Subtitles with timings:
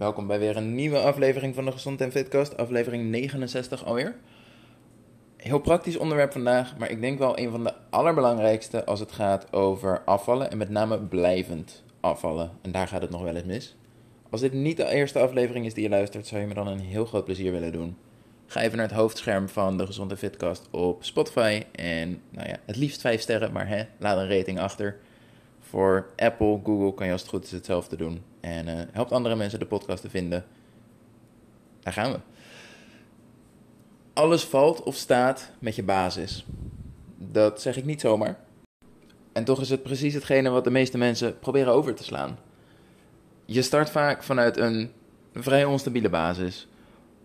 [0.00, 4.16] Welkom bij weer een nieuwe aflevering van de Gezond en Fitcast, aflevering 69 alweer.
[5.36, 9.52] Heel praktisch onderwerp vandaag, maar ik denk wel een van de allerbelangrijkste als het gaat
[9.52, 12.50] over afvallen en met name blijvend afvallen.
[12.62, 13.76] En daar gaat het nog wel eens mis.
[14.30, 16.80] Als dit niet de eerste aflevering is die je luistert, zou je me dan een
[16.80, 17.96] heel groot plezier willen doen.
[18.46, 22.56] Ga even naar het hoofdscherm van de Gezond en Fitcast op Spotify en nou ja,
[22.66, 24.98] het liefst 5 sterren, maar hè, laat een rating achter.
[25.70, 28.22] Voor Apple, Google kan je als het goed is hetzelfde doen.
[28.40, 30.44] En uh, helpt andere mensen de podcast te vinden.
[31.80, 32.18] Daar gaan we.
[34.12, 36.46] Alles valt of staat met je basis.
[37.16, 38.38] Dat zeg ik niet zomaar.
[39.32, 42.38] En toch is het precies hetgene wat de meeste mensen proberen over te slaan.
[43.44, 44.90] Je start vaak vanuit een
[45.34, 46.68] vrij onstabiele basis.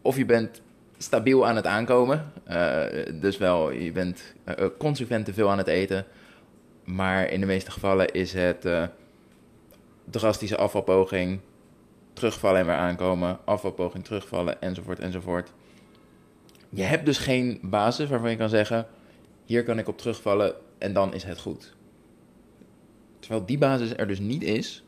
[0.01, 0.61] Of je bent
[0.97, 2.31] stabiel aan het aankomen.
[2.49, 2.83] Uh,
[3.13, 6.05] dus wel, je bent uh, consequent te veel aan het eten.
[6.85, 8.83] Maar in de meeste gevallen is het uh,
[10.09, 11.39] drastische afvalpoging,
[12.13, 15.53] terugvallen en weer aankomen, afvalpoging, terugvallen, enzovoort, enzovoort.
[16.69, 18.87] Je hebt dus geen basis waarvan je kan zeggen,
[19.45, 21.75] hier kan ik op terugvallen en dan is het goed.
[23.19, 24.83] Terwijl die basis er dus niet is,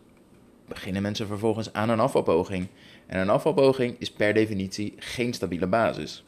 [0.67, 2.67] beginnen mensen vervolgens aan een afvalpoging.
[3.05, 6.23] En een afvalpoging is per definitie geen stabiele basis.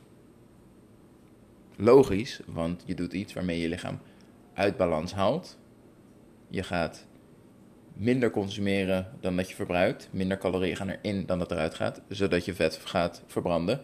[1.76, 4.00] Logisch, want je doet iets waarmee je lichaam
[4.54, 5.58] uit balans haalt.
[6.50, 7.06] Je gaat
[7.94, 10.10] minder consumeren dan dat je verbruikt.
[10.12, 13.82] Minder calorieën gaan erin dan dat eruit gaat, zodat je vet gaat verbranden.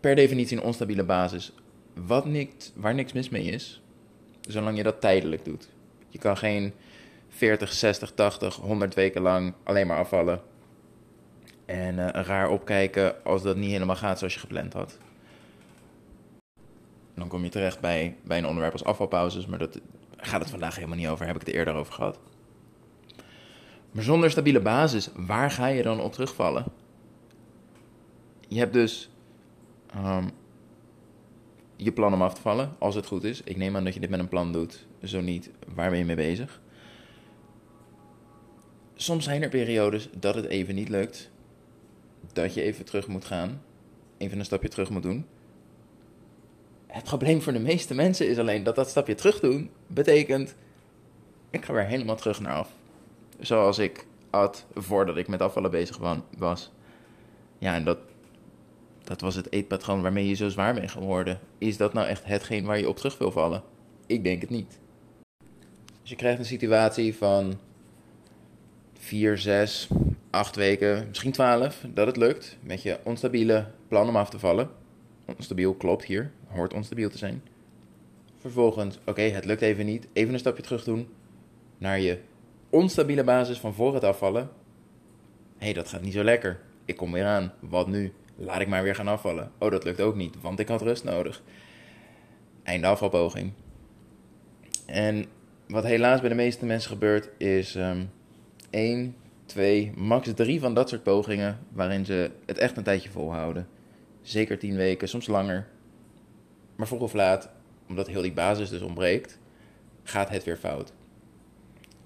[0.00, 1.52] Per definitie een onstabiele basis,
[1.94, 3.82] wat niks, waar niks mis mee is,
[4.40, 5.68] zolang je dat tijdelijk doet.
[6.08, 6.72] Je kan geen
[7.28, 10.40] 40, 60, 80, 100 weken lang alleen maar afvallen.
[11.64, 14.98] En uh, raar opkijken als dat niet helemaal gaat zoals je gepland had.
[17.14, 19.80] Dan kom je terecht bij, bij een onderwerp als afvalpauzes, maar dat
[20.22, 22.18] gaat het vandaag helemaal niet over, heb ik het eerder over gehad.
[23.90, 26.64] Maar zonder stabiele basis, waar ga je dan op terugvallen?
[28.48, 29.10] Je hebt dus
[29.96, 30.30] um,
[31.76, 33.42] je plan om af te vallen, als het goed is.
[33.42, 36.04] Ik neem aan dat je dit met een plan doet, zo niet, waar ben je
[36.04, 36.60] mee bezig?
[38.94, 41.30] Soms zijn er periodes dat het even niet lukt,
[42.32, 43.62] dat je even terug moet gaan,
[44.18, 45.26] even een stapje terug moet doen.
[46.92, 50.54] Het probleem voor de meeste mensen is alleen dat dat stapje terug doen betekent,
[51.50, 52.70] ik ga weer helemaal terug naar af.
[53.40, 55.98] Zoals ik at voordat ik met afvallen bezig
[56.38, 56.70] was.
[57.58, 57.98] Ja, en dat,
[59.04, 61.40] dat was het eetpatroon waarmee je zo zwaar bent geworden.
[61.58, 63.62] Is dat nou echt hetgeen waar je op terug wil vallen?
[64.06, 64.78] Ik denk het niet.
[66.00, 67.58] Dus je krijgt een situatie van
[68.98, 69.88] 4, 6,
[70.30, 74.70] 8 weken, misschien 12, dat het lukt met je onstabiele plan om af te vallen.
[75.36, 77.42] Onstabiel klopt hier, hoort onstabiel te zijn.
[78.38, 80.06] Vervolgens, oké, het lukt even niet.
[80.12, 81.08] Even een stapje terug doen
[81.78, 82.18] naar je
[82.70, 84.50] onstabiele basis van voor het afvallen.
[85.58, 86.60] Hé, hey, dat gaat niet zo lekker.
[86.84, 87.52] Ik kom weer aan.
[87.60, 88.12] Wat nu?
[88.36, 89.50] Laat ik maar weer gaan afvallen.
[89.58, 91.42] Oh, dat lukt ook niet, want ik had rust nodig.
[92.62, 93.52] Einde afvalpoging.
[94.86, 95.24] En
[95.68, 98.10] wat helaas bij de meeste mensen gebeurt, is um,
[98.70, 103.68] één, twee, max drie van dat soort pogingen waarin ze het echt een tijdje volhouden.
[104.22, 105.66] Zeker tien weken, soms langer.
[106.82, 107.48] Maar vroeg of laat,
[107.88, 109.38] omdat heel die basis dus ontbreekt,
[110.02, 110.92] gaat het weer fout.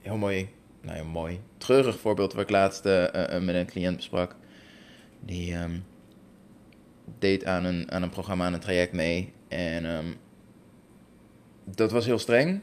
[0.01, 0.49] Heel mooi,
[0.81, 4.37] nou mooi, treurig voorbeeld waar ik laatst uh, uh, met een cliënt besprak.
[5.21, 5.85] Die um,
[7.19, 9.33] deed aan een, aan een programma, aan een traject mee.
[9.49, 10.17] En um,
[11.65, 12.61] dat was heel streng.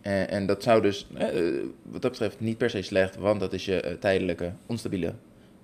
[0.00, 1.06] En, en dat zou dus,
[1.82, 5.14] wat dat betreft, niet per se slecht, want dat is je tijdelijke, onstabiele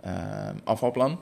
[0.00, 1.20] ehm, afvalplan.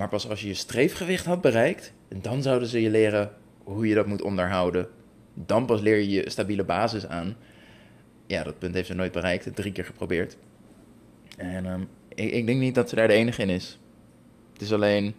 [0.00, 3.32] Maar pas als je je streefgewicht had bereikt, dan zouden ze je leren
[3.64, 4.88] hoe je dat moet onderhouden.
[5.34, 7.36] Dan pas leer je je stabiele basis aan.
[8.26, 10.36] Ja, dat punt heeft ze nooit bereikt, drie keer geprobeerd.
[11.36, 13.78] En um, ik, ik, denk niet dat ze daar de enige in is.
[14.52, 15.14] Het is alleen.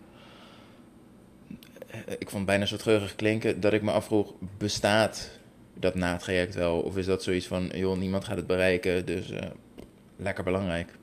[2.06, 5.40] Ik vond het bijna zo treurig klinken dat ik me afvroeg: bestaat
[5.74, 6.80] dat na-traject wel?
[6.80, 9.40] Of is dat zoiets van: joh, niemand gaat het bereiken, dus uh,
[10.16, 11.00] lekker belangrijk.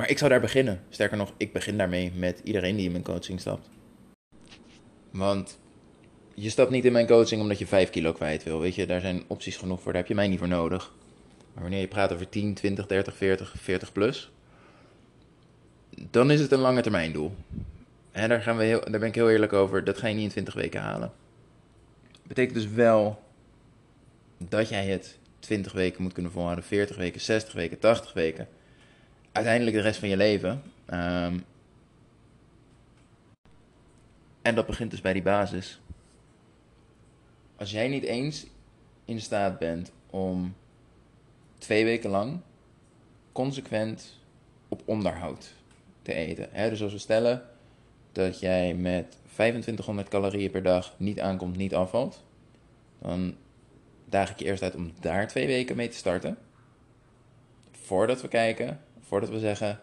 [0.00, 0.80] Maar ik zou daar beginnen.
[0.88, 3.68] Sterker nog, ik begin daarmee met iedereen die in mijn coaching stapt.
[5.10, 5.58] Want
[6.34, 8.60] je stapt niet in mijn coaching omdat je 5 kilo kwijt wil.
[8.60, 9.92] Weet je, daar zijn opties genoeg voor.
[9.92, 10.92] Daar heb je mij niet voor nodig.
[11.52, 14.30] Maar wanneer je praat over 10, 20, 30, 40, 40 plus,
[16.10, 17.34] dan is het een lange termijn doel.
[18.10, 19.84] En daar, gaan we heel, daar ben ik heel eerlijk over.
[19.84, 21.12] Dat ga je niet in 20 weken halen.
[22.22, 23.22] Betekent dus wel
[24.38, 28.48] dat jij het 20 weken moet kunnen volhouden, 40 weken, 60 weken, 80 weken
[29.32, 30.62] uiteindelijk de rest van je leven.
[30.92, 31.44] Um,
[34.42, 35.80] en dat begint dus bij die basis.
[37.56, 38.46] Als jij niet eens
[39.04, 40.54] in staat bent om
[41.58, 42.40] twee weken lang
[43.32, 44.18] consequent
[44.68, 45.52] op onderhoud
[46.02, 46.48] te eten.
[46.50, 46.68] Hè?
[46.70, 47.42] Dus als we stellen
[48.12, 52.24] dat jij met 2500 calorieën per dag niet aankomt, niet afvalt,
[52.98, 53.36] dan
[54.04, 56.38] daag ik je eerst uit om daar twee weken mee te starten.
[57.70, 58.80] Voordat we kijken,
[59.10, 59.80] voordat we zeggen: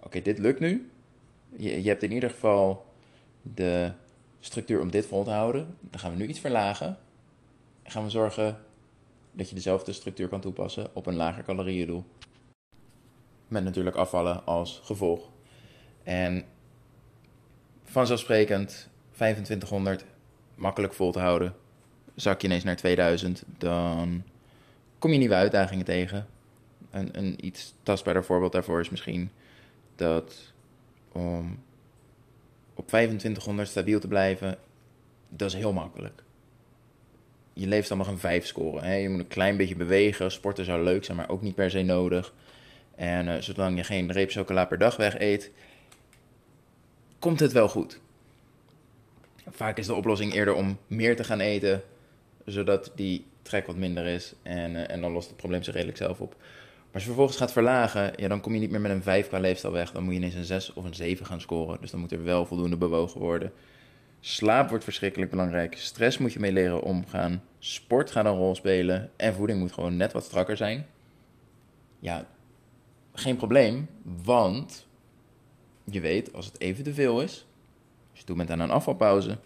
[0.00, 0.90] Oké, dit lukt nu.
[1.56, 2.86] Je, je hebt in ieder geval
[3.42, 3.92] de
[4.40, 5.76] structuur om dit vol te houden.
[5.80, 6.98] Dan gaan we nu iets verlagen.
[7.82, 8.58] En gaan we zorgen
[9.32, 12.04] dat je dezelfde structuur kan toepassen op een lager calorieëndoel.
[13.48, 15.30] Met natuurlijk afvallen als gevolg.
[16.02, 16.44] En
[17.84, 20.04] vanzelfsprekend 2500
[20.54, 21.54] makkelijk vol te houden.
[22.14, 24.22] Zak je ineens naar 2000, dan
[24.98, 26.26] kom je nieuwe uitdagingen tegen.
[26.90, 29.30] Een, iets tastbaarder voorbeeld daarvoor is misschien
[29.96, 30.52] dat
[31.12, 31.58] om
[32.74, 34.58] op 2500 stabiel te blijven,
[35.28, 36.22] dat is heel makkelijk.
[37.52, 38.84] Je leeft nog een 5 scoren.
[38.84, 38.94] Hè?
[38.94, 40.30] Je moet een klein beetje bewegen.
[40.30, 42.34] Sporten zou leuk zijn, maar ook niet per se nodig.
[42.94, 45.50] En uh, zolang je geen reep chocola per dag weg eet,
[47.18, 48.00] komt het wel goed.
[49.50, 51.82] Vaak is de oplossing eerder om meer te gaan eten,
[52.44, 54.34] zodat die trek wat minder is.
[54.42, 56.36] En, uh, en dan lost het probleem zich redelijk zelf op.
[56.88, 59.28] Maar als je vervolgens gaat verlagen, ja, dan kom je niet meer met een 5
[59.28, 59.92] qua leefstijl weg.
[59.92, 61.80] Dan moet je ineens een 6 of een 7 gaan scoren.
[61.80, 63.52] Dus dan moet er wel voldoende bewogen worden.
[64.20, 65.76] Slaap wordt verschrikkelijk belangrijk.
[65.76, 67.42] Stress moet je mee leren omgaan.
[67.58, 69.10] Sport gaat een rol spelen.
[69.16, 70.86] En voeding moet gewoon net wat strakker zijn.
[71.98, 72.26] Ja,
[73.12, 73.88] geen probleem.
[74.24, 74.86] Want
[75.84, 77.46] je weet, als het even te veel is,
[78.10, 79.38] als je toe bent aan een afvalpauze,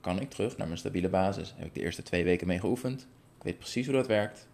[0.00, 1.54] kan ik terug naar mijn stabiele basis.
[1.56, 3.08] Heb ik de eerste twee weken mee geoefend.
[3.36, 4.48] Ik weet precies hoe dat werkt.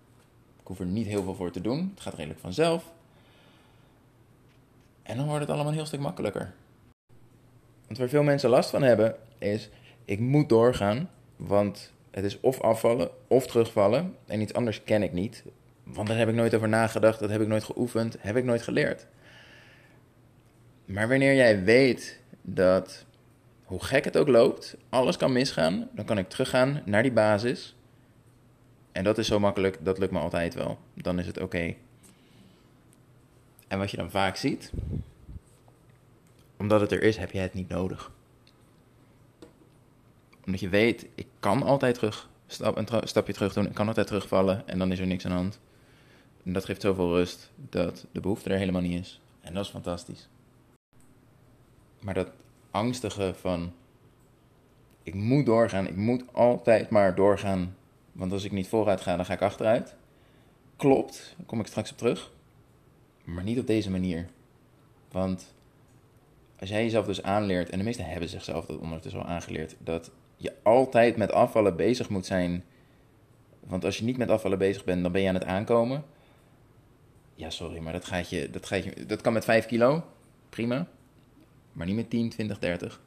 [0.61, 1.91] Ik hoef er niet heel veel voor te doen.
[1.95, 2.93] Het gaat redelijk vanzelf.
[5.03, 6.53] En dan wordt het allemaal een heel stuk makkelijker.
[7.87, 9.69] Want waar veel mensen last van hebben, is
[10.05, 14.17] ik moet doorgaan, want het is of afvallen of terugvallen.
[14.27, 15.45] En iets anders ken ik niet.
[15.83, 18.63] Want daar heb ik nooit over nagedacht, dat heb ik nooit geoefend, heb ik nooit
[18.63, 19.07] geleerd.
[20.85, 23.05] Maar wanneer jij weet dat,
[23.65, 27.77] hoe gek het ook loopt, alles kan misgaan, dan kan ik teruggaan naar die basis.
[28.93, 30.79] En dat is zo makkelijk, dat lukt me altijd wel.
[30.95, 31.75] Dan is het oké.
[33.69, 34.73] En wat je dan vaak ziet,
[36.57, 38.13] omdat het er is, heb je het niet nodig.
[40.47, 44.07] Omdat je weet, ik kan altijd terug, stap, een stapje terug doen, ik kan altijd
[44.07, 45.61] terugvallen en dan is er niks aan de hand.
[46.45, 49.21] En dat geeft zoveel rust dat de behoefte er helemaal niet is.
[49.41, 50.29] En dat is fantastisch.
[52.01, 52.31] Maar dat
[52.71, 53.73] angstige van,
[55.03, 57.77] ik moet doorgaan, ik moet altijd maar doorgaan,
[58.21, 59.95] want als ik niet vooruit ga, dan ga ik achteruit.
[60.77, 62.33] Klopt, daar kom ik straks op terug.
[63.25, 64.29] Maar niet op deze manier.
[65.11, 65.55] Want
[66.59, 70.11] als jij jezelf dus aanleert, en de meesten hebben zichzelf dat ondertussen al aangeleerd, dat
[70.37, 72.65] je altijd met afvallen bezig moet zijn.
[73.61, 76.05] Want als je niet met afvallen bezig bent, dan ben je aan het aankomen.
[77.35, 80.05] Ja, sorry, maar dat, gaat je, dat, gaat je, dat kan met 5 kilo.
[80.49, 80.87] Prima.
[81.73, 83.01] Maar niet met 10, 20, 30.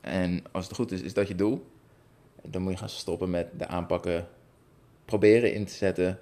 [0.00, 1.66] En als het goed is, is dat je doel.
[2.42, 4.28] Dan moet je gaan stoppen met de aanpakken
[5.04, 6.18] proberen in te zetten.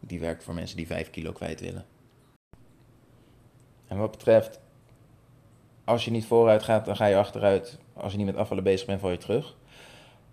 [0.00, 1.84] Die werkt voor mensen die 5 kilo kwijt willen.
[3.86, 4.60] En wat betreft,
[5.84, 7.78] als je niet vooruit gaat, dan ga je achteruit.
[7.92, 9.56] Als je niet met afvallen bezig bent, val je terug.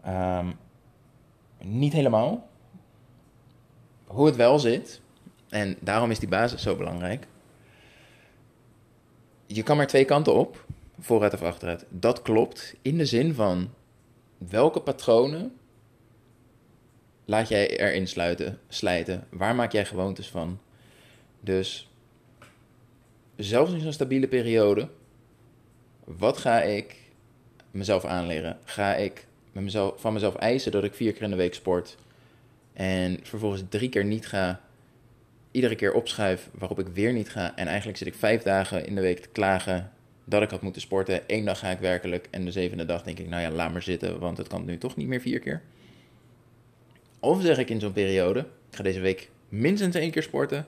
[0.08, 0.58] Um,
[1.58, 2.50] niet helemaal.
[4.06, 5.02] Hoe het wel zit,
[5.50, 7.28] en daarom is die basis zo belangrijk.
[9.46, 10.66] Je kan maar twee kanten op,
[11.00, 11.86] vooruit of achteruit.
[11.90, 13.69] Dat klopt in de zin van
[14.37, 15.57] welke patronen
[17.25, 19.27] laat jij erin sluiten, slijten?
[19.30, 20.59] Waar maak jij gewoontes van?
[21.39, 21.89] Dus
[23.35, 24.89] zelfs in zo'n stabiele periode,
[26.04, 26.95] wat ga ik
[27.71, 28.57] mezelf aanleren?
[28.63, 31.97] Ga ik mezelf, van mezelf eisen dat ik vier keer in de week sport
[32.73, 34.61] en vervolgens drie keer niet ga,
[35.51, 38.95] iedere keer opschuif waarop ik weer niet ga en eigenlijk zit ik vijf dagen in
[38.95, 39.92] de week te klagen
[40.26, 41.22] dat ik had moeten sporten.
[41.28, 43.82] Eén dag ga ik werkelijk en de zevende dag denk ik, nou ja, laat maar
[43.82, 45.62] zitten, want het kan nu toch niet meer vier keer.
[47.20, 50.66] Of zeg ik in zo'n periode, ik ga deze week minstens één keer sporten.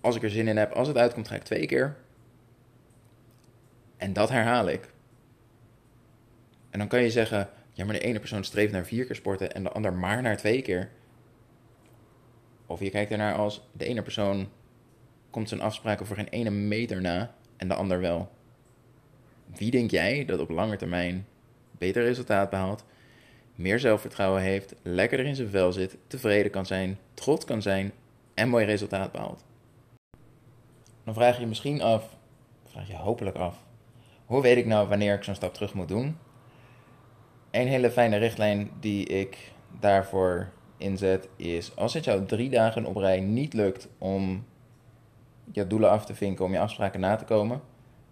[0.00, 1.96] Als ik er zin in heb, als het uitkomt, ga ik twee keer.
[3.96, 4.88] En dat herhaal ik.
[6.70, 9.52] En dan kan je zeggen, ja, maar de ene persoon streeft naar vier keer sporten
[9.52, 10.90] en de ander maar naar twee keer.
[12.66, 14.48] Of je kijkt ernaar als de ene persoon
[15.30, 18.30] komt zijn afspraken voor geen ene meter na en de ander wel.
[19.56, 21.26] Wie denk jij dat op lange termijn
[21.78, 22.84] beter resultaat behaalt,
[23.54, 27.92] meer zelfvertrouwen heeft, lekkerder in zijn vel zit, tevreden kan zijn, trots kan zijn
[28.34, 29.44] en mooi resultaat behaalt?
[31.04, 32.16] Dan vraag je je misschien af,
[32.64, 33.56] vraag je hopelijk af,
[34.26, 36.18] hoe weet ik nou wanneer ik zo'n stap terug moet doen?
[37.50, 42.96] Een hele fijne richtlijn die ik daarvoor inzet is: als het jou drie dagen op
[42.96, 44.44] rij niet lukt om
[45.52, 47.60] je doelen af te vinken om je afspraken na te komen.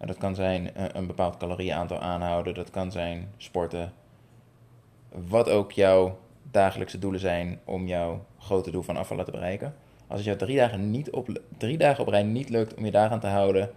[0.05, 3.93] Dat kan zijn eh, een bepaald calorieaantal aanhouden, dat kan zijn sporten.
[5.09, 6.19] Wat ook jouw
[6.51, 9.75] dagelijkse doelen zijn om jouw grote doel van afvallen te bereiken.
[10.07, 12.91] Als het jou drie dagen, niet op, drie dagen op rij niet lukt om je
[12.91, 13.71] daaraan te houden,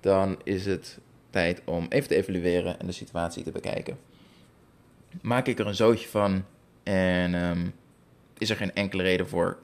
[0.00, 0.98] dan is het
[1.30, 3.98] tijd om even te evalueren en de situatie te bekijken.
[5.20, 6.44] Maak ik er een zootje van
[6.82, 7.66] en ehm,
[8.38, 9.58] is er geen enkele reden voor?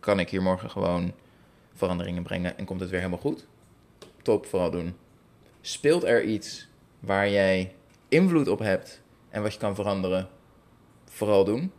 [0.00, 1.12] Kan ik hier morgen gewoon
[1.74, 3.46] veranderingen brengen en komt het weer helemaal goed?
[4.22, 4.94] Top, vooral doen.
[5.60, 6.68] Speelt er iets
[7.00, 7.74] waar jij
[8.08, 10.28] invloed op hebt en wat je kan veranderen?
[11.04, 11.72] Vooral doen.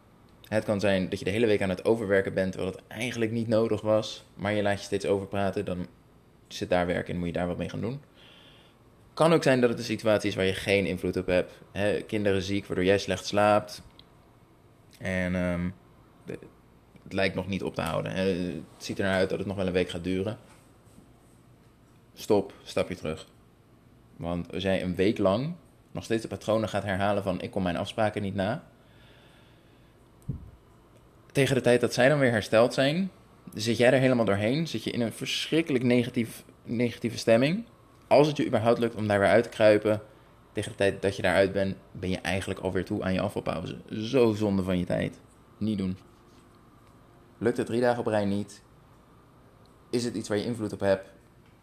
[0.48, 3.32] Het kan zijn dat je de hele week aan het overwerken bent, terwijl het eigenlijk
[3.32, 5.88] niet nodig was, maar je laat je steeds overpraten, dan
[6.48, 8.02] zit daar werk in, moet je daar wat mee gaan doen.
[9.14, 11.54] Kan ook zijn dat het een situatie is waar je geen invloed op hebt.
[12.08, 13.82] kinderen ziek, waardoor jij slecht slaapt.
[15.00, 15.70] En ehm,
[17.04, 18.12] het lijkt nog niet op te houden.
[18.12, 20.38] Het ziet er naar uit dat het nog wel een week gaat duren.
[22.14, 23.28] Stop, stapje terug.
[24.22, 25.54] Want als jij een week lang
[25.92, 28.64] nog steeds de patronen gaat herhalen van ik kom mijn afspraken niet na.
[31.32, 33.12] Tegen de tijd dat zij dan weer hersteld zijn,
[33.54, 34.68] zit jij er helemaal doorheen.
[34.68, 37.66] Zit je in een verschrikkelijk negatief, negatieve stemming.
[38.08, 40.02] Als het je überhaupt lukt om daar weer uit te kruipen,
[40.52, 43.78] tegen de tijd dat je daaruit bent, ben je eigenlijk alweer toe aan je afvalpauze.
[43.90, 45.20] Zo zonde van je tijd.
[45.58, 45.98] Niet doen.
[47.38, 48.62] Lukt het drie dagen op rij niet?
[49.90, 51.10] Is het iets waar je invloed op hebt?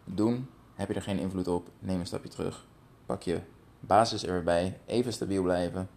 [0.03, 0.47] Doen.
[0.79, 1.69] Heb je er geen invloed op?
[1.79, 2.65] Neem een stapje terug.
[3.05, 3.39] Pak je
[3.79, 4.79] basis erbij.
[4.85, 5.89] Even stabiel blijven.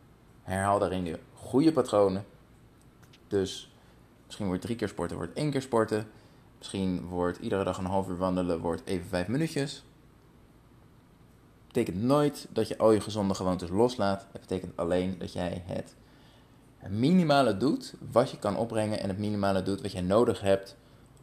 [0.43, 2.25] Herhaal daarin je goede patronen.
[3.29, 3.75] Dus
[4.27, 6.07] misschien wordt drie keer sporten, wordt één keer sporten.
[6.59, 9.85] Misschien wordt iedere dag een half uur wandelen, wordt even vijf minuutjes.
[11.67, 14.27] Betekent nooit dat je al je gezonde gewoontes loslaat.
[14.33, 15.95] Het betekent alleen dat jij het
[16.89, 20.77] minimale doet wat je kan opbrengen en het minimale doet wat je nodig hebt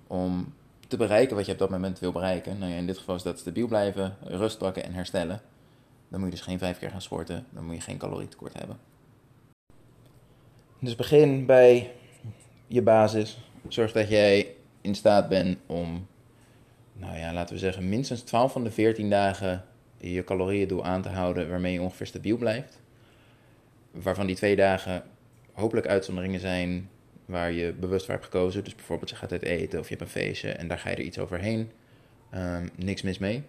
[0.07, 0.53] om
[0.89, 2.57] te bereiken wat je op dat moment wil bereiken.
[2.57, 5.41] Nou ja, in dit geval is dat stabiel blijven, rust pakken en herstellen.
[6.07, 8.77] Dan moet je dus geen vijf keer gaan sporten, dan moet je geen calorietekort hebben.
[10.79, 11.91] Dus begin bij
[12.67, 13.37] je basis.
[13.67, 16.07] Zorg dat jij in staat bent om,
[16.93, 19.65] nou ja, laten we zeggen, minstens 12 van de 14 dagen
[19.97, 22.81] je calorieëndoel aan te houden waarmee je ongeveer stabiel blijft.
[23.91, 25.03] Waarvan die twee dagen
[25.53, 26.89] hopelijk uitzonderingen zijn
[27.29, 28.63] waar je bewust voor hebt gekozen.
[28.63, 30.95] Dus bijvoorbeeld je gaat uit eten of je hebt een feestje en daar ga je
[30.95, 31.71] er iets overheen.
[32.35, 33.43] Um, niks mis mee.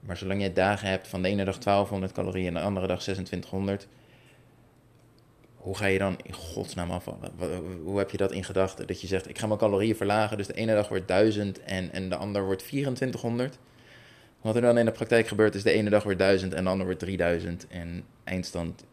[0.00, 3.00] Maar zolang je dagen hebt van de ene dag 1200 calorieën en de andere dag
[3.00, 3.88] 2600,
[5.56, 7.32] hoe ga je dan in godsnaam afvallen?
[7.84, 8.86] Hoe heb je dat in gedachten?
[8.86, 11.92] Dat je zegt, ik ga mijn calorieën verlagen, dus de ene dag wordt 1000 en,
[11.92, 13.58] en de andere wordt 2400.
[14.40, 16.70] Wat er dan in de praktijk gebeurt is de ene dag wordt 1000 en de
[16.70, 18.84] andere wordt 3000 en eindstand,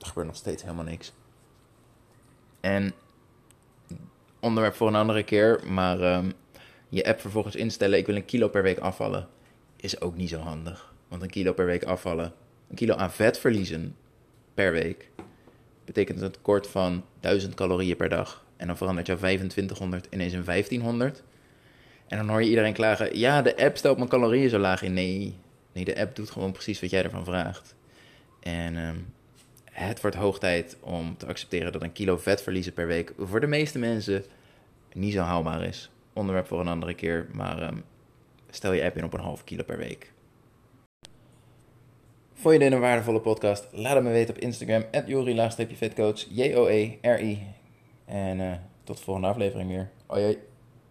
[0.00, 1.12] er gebeurt nog steeds helemaal niks.
[2.60, 2.92] En
[4.44, 6.32] onderwerp voor een andere keer, maar um,
[6.88, 9.28] je app vervolgens instellen, ik wil een kilo per week afvallen,
[9.76, 10.92] is ook niet zo handig.
[11.08, 12.32] Want een kilo per week afvallen,
[12.68, 13.96] een kilo aan vet verliezen
[14.54, 15.10] per week,
[15.84, 18.44] betekent een tekort van 1000 calorieën per dag.
[18.56, 21.22] En dan verandert jouw 2500 ineens in 1500.
[22.08, 24.92] En dan hoor je iedereen klagen, ja, de app stelt mijn calorieën zo laag in.
[24.92, 25.34] Nee,
[25.72, 27.74] nee de app doet gewoon precies wat jij ervan vraagt.
[28.40, 29.12] En um,
[29.74, 33.40] het wordt hoog tijd om te accepteren dat een kilo vet verliezen per week voor
[33.40, 34.24] de meeste mensen
[34.92, 35.90] niet zo haalbaar is.
[36.12, 37.84] Onderwerp voor een andere keer, maar um,
[38.50, 40.12] stel je app in op een half kilo per week.
[42.34, 43.68] Vond je dit een waardevolle podcast?
[43.72, 47.42] Laat het me weten op Instagram, at Jori-vetcoach, J-O-E-R-I.
[48.04, 48.52] En uh,
[48.84, 49.90] tot de volgende aflevering weer.
[50.06, 50.53] Hoi hoi.